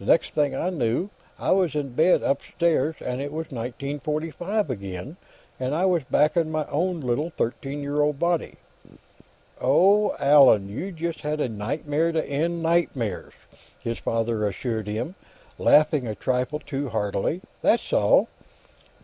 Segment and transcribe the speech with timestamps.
[0.00, 5.16] The next thing I knew, I was in bed, upstairs, and it was 1945 again,
[5.60, 8.56] and I was back in my own little thirteen year old body."
[9.60, 13.34] "Oh, Allan, you just had a nightmare to end nightmares!"
[13.84, 15.14] his father assured him,
[15.56, 17.40] laughing a trifle too heartily.
[17.62, 18.26] "That's all!"